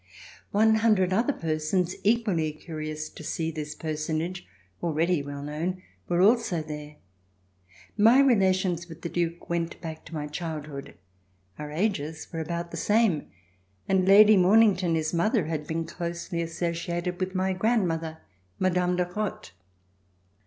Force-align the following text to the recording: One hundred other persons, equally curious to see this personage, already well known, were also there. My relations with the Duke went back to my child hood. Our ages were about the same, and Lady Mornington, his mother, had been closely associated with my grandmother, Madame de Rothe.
One 0.49 0.77
hundred 0.77 1.13
other 1.13 1.31
persons, 1.31 1.93
equally 2.03 2.51
curious 2.53 3.07
to 3.09 3.23
see 3.23 3.51
this 3.51 3.75
personage, 3.75 4.47
already 4.81 5.21
well 5.21 5.43
known, 5.43 5.83
were 6.09 6.21
also 6.23 6.63
there. 6.63 6.95
My 7.95 8.19
relations 8.19 8.89
with 8.89 9.03
the 9.03 9.09
Duke 9.09 9.47
went 9.47 9.79
back 9.79 10.03
to 10.05 10.13
my 10.15 10.25
child 10.25 10.65
hood. 10.65 10.95
Our 11.59 11.69
ages 11.69 12.27
were 12.33 12.39
about 12.39 12.71
the 12.71 12.77
same, 12.77 13.27
and 13.87 14.07
Lady 14.07 14.37
Mornington, 14.37 14.95
his 14.95 15.13
mother, 15.13 15.45
had 15.45 15.67
been 15.67 15.85
closely 15.85 16.41
associated 16.41 17.19
with 17.19 17.35
my 17.35 17.53
grandmother, 17.53 18.17
Madame 18.57 18.95
de 18.95 19.05
Rothe. 19.05 19.51